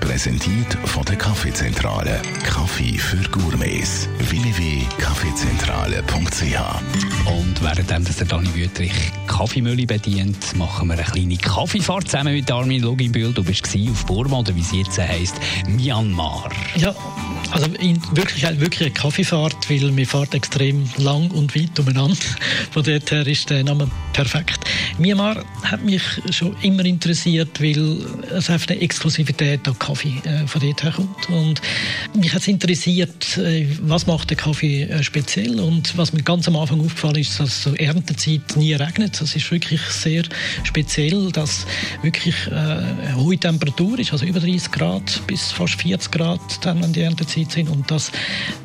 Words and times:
Präsentiert 0.00 0.74
von 0.84 1.04
der 1.04 1.16
Kaffeezentrale. 1.16 2.20
Kaffee 2.44 2.98
für 2.98 3.22
Gourmets. 3.30 4.08
www.kaffeezentrale.ch 4.18 6.58
Und 7.26 7.62
währenddem 7.62 8.04
dass 8.04 8.16
der 8.16 8.26
Dani 8.26 8.52
Wüterich 8.54 9.12
Kaffeemühle 9.26 9.86
bedient, 9.86 10.56
machen 10.56 10.88
wir 10.88 10.94
eine 10.94 11.04
kleine 11.04 11.36
Kaffeefahrt 11.36 12.08
zusammen 12.08 12.34
mit 12.34 12.50
Armin 12.50 12.82
Luginbühl. 12.82 13.32
Du 13.32 13.44
bist 13.44 13.68
auf 13.90 14.06
Burma, 14.06 14.38
oder 14.38 14.56
wie 14.56 14.60
es 14.60 14.72
jetzt 14.72 14.98
heisst, 14.98 15.36
Myanmar. 15.68 16.50
Ja, 16.76 16.94
also 17.50 17.66
in 17.80 18.00
wirklich, 18.12 18.42
wirklich 18.60 18.82
eine 18.82 18.90
Kaffeefahrt, 18.90 19.70
weil 19.70 19.96
wir 19.96 20.06
fahren 20.06 20.28
extrem 20.32 20.88
lang 20.98 21.30
und 21.30 21.56
weit 21.56 21.78
umeinander. 21.78 22.16
Von 22.70 22.82
dort 22.82 23.10
her 23.10 23.26
ist 23.26 23.48
der 23.50 23.64
Name 23.64 23.90
perfekt. 24.12 24.60
Myanmar 24.98 25.44
hat 25.62 25.84
mich 25.84 26.02
schon 26.30 26.56
immer 26.62 26.84
interessiert, 26.84 27.60
weil 27.62 27.98
es 28.36 28.50
einfach 28.50 28.68
eine 28.68 28.80
Exklusivität 28.80 29.66
an 29.66 29.78
Kaffee 29.78 30.20
äh, 30.24 30.46
von 30.46 30.60
dort 30.60 30.82
her 30.82 30.92
kommt. 30.92 31.28
Und 31.30 31.62
mich 32.14 32.34
hat 32.34 32.42
es 32.42 32.48
interessiert, 32.48 33.38
äh, 33.38 33.66
was 33.82 34.06
macht 34.06 34.30
der 34.30 34.36
Kaffee 34.36 34.82
äh, 34.82 35.02
speziell 35.02 35.60
und 35.60 35.96
was 35.96 36.12
mir 36.12 36.22
ganz 36.22 36.48
am 36.48 36.56
Anfang 36.56 36.80
aufgefallen 36.80 37.16
ist, 37.16 37.38
dass 37.38 37.62
zur 37.62 37.78
Erntezeit 37.78 38.56
nie 38.56 38.74
regnet. 38.74 39.20
Das 39.20 39.34
ist 39.34 39.50
wirklich 39.50 39.80
sehr 39.82 40.24
speziell, 40.64 41.30
dass 41.32 41.66
wirklich 42.02 42.34
eine 42.50 43.14
hohe 43.16 43.38
Temperatur 43.38 43.98
ist, 43.98 44.12
also 44.12 44.26
über 44.26 44.40
30 44.40 44.70
Grad 44.70 45.22
bis 45.26 45.52
fast 45.52 45.80
40 45.80 46.10
Grad, 46.10 46.40
dann 46.68 46.82
wenn 46.82 46.92
die 46.92 47.00
Erntezeit 47.00 47.50
sind 47.50 47.68
und 47.70 47.90
dass 47.90 48.12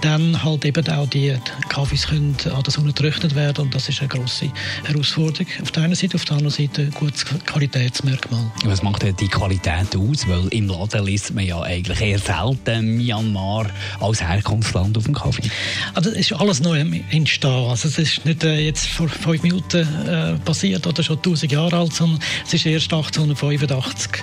dann 0.00 0.42
halt 0.44 0.64
eben 0.64 0.86
auch 0.88 1.08
die 1.08 1.34
Kaffees 1.68 2.06
können 2.06 2.36
an 2.54 2.62
der 2.62 2.72
Sonne 2.72 2.92
getrocknet 2.92 3.34
werden 3.34 3.64
und 3.64 3.74
das 3.74 3.88
ist 3.88 4.00
eine 4.00 4.08
große 4.08 4.50
Herausforderung. 4.84 5.46
Auf 5.62 5.72
der 5.72 5.82
einen 5.82 5.94
Seite, 5.94 6.14
auf 6.14 6.24
der 6.24 6.36
anderen 6.36 6.54
Seite 6.54 6.82
ein 6.82 6.90
gutes 6.92 7.24
Qualitätsmerkmal. 7.24 8.52
Was 8.64 8.82
macht 8.82 9.02
denn 9.02 9.16
die 9.16 9.28
Qualität 9.28 9.96
aus? 9.96 10.28
Weil 10.28 10.46
im 10.50 10.68
Laden 10.68 11.04
liest 11.04 11.34
man 11.34 11.44
ja 11.44 11.60
eigentlich 11.60 12.00
eher 12.00 12.18
selten 12.18 12.96
Myanmar 12.96 13.66
als 14.00 14.22
Herkunftsland 14.22 14.96
auf 14.96 15.04
dem 15.04 15.14
Kaffee. 15.14 15.50
Also 15.94 16.10
es 16.10 16.30
ist 16.30 16.32
alles 16.34 16.60
neu 16.60 16.78
entstehen. 17.10 17.50
Also 17.68 17.88
es 17.88 17.98
ist 17.98 18.24
nicht 18.24 18.44
äh, 18.44 18.60
jetzt 18.60 18.86
vor 18.86 19.08
fünf 19.08 19.42
Minuten 19.42 19.86
äh, 20.06 20.34
passiert 20.44 20.86
oder 20.86 21.02
schon 21.02 21.20
tausend 21.20 21.50
Jahre 21.50 21.76
alt, 21.76 21.92
sondern 21.92 22.20
es 22.46 22.54
ist 22.54 22.66
erst 22.66 22.92
1885 22.92 24.22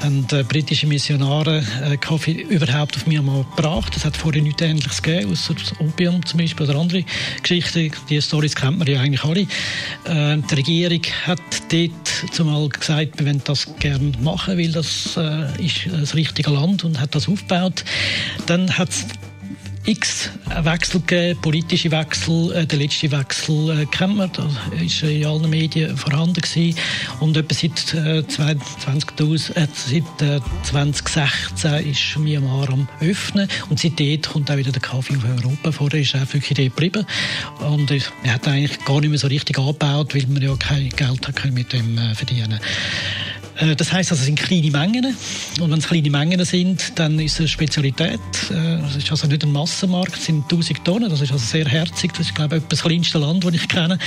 haben 0.00 0.26
äh, 0.32 0.42
britische 0.42 0.86
Missionare 0.86 1.62
äh, 1.82 1.96
Kaffee 1.96 2.32
überhaupt 2.32 2.96
auf 2.96 3.06
Myanmar 3.06 3.44
gebracht. 3.56 3.96
Es 3.96 4.04
hat 4.04 4.16
vorher 4.16 4.42
nichts 4.42 4.62
Ähnliches 4.62 5.02
gegeben, 5.02 5.32
außer 5.32 5.54
Opium 5.80 6.24
zum 6.24 6.38
Beispiel 6.38 6.68
oder 6.68 6.78
andere 6.78 7.04
Geschichten. 7.42 7.90
Die 8.08 8.20
Stories 8.20 8.54
kennt 8.54 8.78
man 8.78 8.86
ja 8.86 9.00
eigentlich 9.00 9.24
alle. 9.24 9.40
Äh, 9.40 10.38
die 10.50 10.54
Regierung 10.54 11.02
hat 11.26 11.40
dort 11.70 12.34
zumal 12.34 12.68
gesagt, 12.68 13.18
wir 13.18 13.26
wollen 13.26 13.42
das 13.44 13.66
gerne 13.78 14.12
machen, 14.20 14.58
weil 14.58 14.72
das 14.72 15.16
äh, 15.16 15.64
ist 15.64 15.88
das 15.90 16.14
richtige 16.14 16.50
Land 16.50 16.84
und 16.84 17.00
hat 17.00 17.14
das 17.14 17.28
aufgebaut. 17.28 17.84
Dann 18.46 18.76
hat 18.76 18.90
x 19.86 20.30
Wechsel 20.62 21.00
gegeben, 21.00 21.40
politische 21.40 21.90
Wechsel. 21.90 22.52
Äh, 22.52 22.66
der 22.66 22.78
letzte 22.78 23.10
Wechsel 23.10 23.82
äh, 23.82 23.86
kennt 23.86 24.16
man, 24.16 24.30
da 24.32 24.48
ist 24.82 25.02
in 25.02 25.24
allen 25.24 25.48
Medien 25.48 25.96
vorhanden 25.96 26.40
gewesen. 26.40 26.78
Und 27.20 27.36
etwa 27.36 27.54
seit, 27.54 27.94
äh, 27.94 28.26
20, 28.26 29.20
äh, 29.56 29.66
seit 29.72 30.22
äh, 30.22 30.40
2016 30.64 31.90
ist 31.90 32.18
Myanmar 32.18 32.68
am 32.70 32.88
öffnen 33.00 33.48
und 33.70 33.78
seitdem 33.78 34.20
kommt 34.22 34.50
auch 34.50 34.56
wieder 34.56 34.72
der 34.72 34.82
Kaffee 34.82 35.16
auf 35.16 35.24
Europa. 35.24 35.72
Vorher 35.72 36.00
ist 36.00 36.14
auch 36.14 36.32
wirklich 36.32 36.56
dort 36.56 36.76
geblieben 36.76 37.06
und 37.60 37.90
äh, 37.90 38.00
er 38.24 38.34
hat 38.34 38.48
eigentlich 38.48 38.84
gar 38.84 39.00
nicht 39.00 39.10
mehr 39.10 39.18
so 39.18 39.28
richtig 39.28 39.58
angebaut, 39.58 40.14
weil 40.14 40.26
man 40.28 40.42
ja 40.42 40.54
kein 40.56 40.88
Geld 40.90 41.28
hat 41.28 41.52
mit 41.52 41.72
dem 41.72 41.96
äh, 41.98 42.14
verdienen 42.14 42.52
äh, 42.52 43.25
das 43.76 43.90
heißt, 43.90 44.10
also, 44.10 44.20
es 44.20 44.26
sind 44.26 44.38
kleine 44.38 44.70
Mengen. 44.70 45.16
Und 45.60 45.70
wenn 45.70 45.78
es 45.78 45.88
kleine 45.88 46.10
Mengen 46.10 46.44
sind, 46.44 46.92
dann 46.98 47.18
ist 47.18 47.34
es 47.34 47.38
eine 47.40 47.48
Spezialität. 47.48 48.20
Äh, 48.50 48.80
es 48.86 48.96
ist 48.96 49.10
also 49.10 49.26
nicht 49.26 49.42
ein 49.44 49.52
Massenmarkt, 49.52 50.16
es 50.16 50.26
sind 50.26 50.42
1000 50.42 50.84
Tonnen. 50.84 51.08
Das 51.08 51.22
ist 51.22 51.32
also 51.32 51.44
sehr 51.44 51.66
herzig. 51.66 52.12
Das 52.12 52.26
ist, 52.26 52.34
glaube 52.34 52.58
ich, 52.58 52.62
das 52.68 52.82
kleinste 52.82 53.18
Land, 53.18 53.44
das 53.44 53.54
ich 53.54 53.66
kenne. 53.66 53.98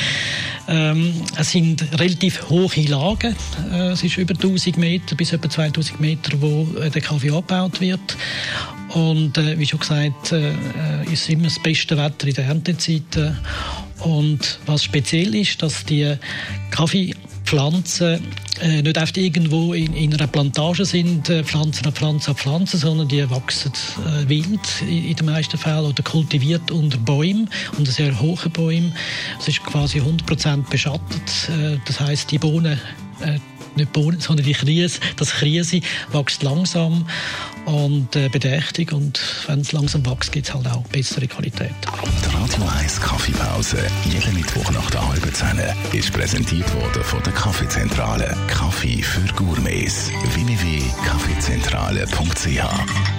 Ähm, 0.68 1.14
es 1.36 1.52
sind 1.52 1.84
relativ 2.00 2.50
hohe 2.50 2.82
Lagen. 2.88 3.36
Äh, 3.72 3.90
es 3.90 4.04
ist 4.04 4.18
über 4.18 4.36
1000 4.36 4.78
Meter 4.78 5.16
bis 5.16 5.34
etwa 5.34 5.50
2000 5.50 6.00
Meter, 6.00 6.40
wo 6.40 6.66
der 6.66 7.02
Kaffee 7.02 7.32
angebaut 7.32 7.82
wird. 7.82 8.18
Und 8.90 9.38
wie 9.38 9.68
schon 9.68 9.80
gesagt, 9.80 10.34
ist 11.12 11.30
immer 11.30 11.44
das 11.44 11.60
beste 11.62 11.96
Wetter 11.96 12.28
in 12.28 12.34
der 12.34 12.46
Erntezeit. 12.46 13.34
Und 14.00 14.60
was 14.66 14.84
speziell 14.84 15.36
ist, 15.36 15.62
dass 15.62 15.86
die 15.86 16.16
Kaffee 16.72 17.14
Pflanzen 17.50 18.24
äh, 18.62 18.84
nicht 18.84 18.96
einfach 18.96 19.18
irgendwo 19.18 19.74
in, 19.74 19.96
in, 19.96 20.14
einer 20.14 20.28
Plantage 20.28 20.86
sind, 20.86 21.30
äh, 21.30 21.44
Pflanzen 21.44 21.84
an 21.88 21.94
Pflanzen 21.94 22.30
an 22.30 22.36
Pflanzen, 22.36 22.80
sondern 22.80 23.08
die 23.08 23.28
wachsen 23.28 23.72
äh, 24.06 24.30
wild 24.30 24.60
in, 24.82 25.06
in, 25.06 25.16
den 25.16 25.26
meisten 25.26 25.58
Fällen 25.58 25.86
oder 25.86 26.04
kultiviert 26.04 26.70
unter 26.70 27.00
Bäumen, 27.00 27.50
unter 27.76 27.92
sehr 27.92 28.20
hohen 28.20 28.52
Bäumen. 28.52 28.94
Es 29.40 29.48
ist 29.48 29.64
quasi 29.64 30.00
100% 30.00 30.70
beschattet. 30.70 31.50
Äh, 31.50 31.80
das 31.86 32.00
heißt, 32.00 32.30
die 32.30 32.38
Bohnen 32.38 32.80
äh, 33.22 33.40
nicht 33.76 33.94
Bohnen, 33.94 34.20
sondern 34.20 34.46
die 34.46 34.54
Krise, 34.54 35.00
das 35.18 35.32
Krise 35.32 35.82
wächst 36.12 36.44
langsam 36.44 37.08
und 37.66 38.16
äh, 38.16 38.30
bedächtig 38.30 38.92
und 38.92 39.20
wenn 39.48 39.62
es 39.62 39.72
langsam 39.72 40.06
wächst, 40.06 40.32
gibt 40.32 40.48
es 40.48 40.54
halt 40.54 40.68
auch 40.68 40.84
bessere 40.88 41.28
Qualität. 41.28 41.72
Die 42.26 42.36
Radio 42.36 42.64
1 42.80 43.02
Kaffeepause, 43.02 43.80
jeden 44.06 44.36
Mittwoch 44.36 44.70
nach 44.72 44.90
der 44.90 45.08
halben 45.08 45.34
Zehn, 45.34 45.62
ist 45.94 46.12
präsentiert 46.14 46.72
worden 46.74 47.04
von 47.04 47.22
der 47.24 47.34
Kaffeezentrale. 47.34 48.36
Kaffee 48.48 49.02
für 49.02 49.28
Gourmets. 49.34 50.12
www.kaffeezentrale.ch 50.34 53.19